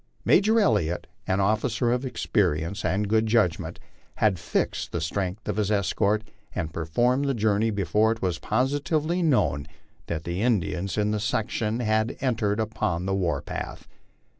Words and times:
Major 0.25 0.59
Elliott, 0.59 1.05
an 1.27 1.39
officer 1.39 1.91
of 1.91 2.07
experience 2.07 2.83
and 2.83 3.07
good 3.07 3.27
judgment, 3.27 3.79
had 4.15 4.39
fixed 4.39 4.91
the 4.91 4.99
strength 4.99 5.47
of 5.47 5.57
his 5.57 5.69
escort 5.69 6.23
and 6.55 6.73
performed 6.73 7.25
the 7.25 7.35
journey 7.35 7.69
before 7.69 8.11
it 8.11 8.19
was 8.19 8.39
positively 8.39 9.21
known 9.21 9.67
that 10.07 10.23
the 10.23 10.41
Indians 10.41 10.97
in 10.97 11.11
that 11.11 11.19
section 11.19 11.81
had 11.81 12.17
en 12.19 12.35
tered 12.35 12.57
upon 12.57 13.05
the 13.05 13.13
war 13.13 13.43
path. 13.43 13.87